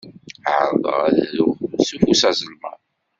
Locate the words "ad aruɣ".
1.07-1.53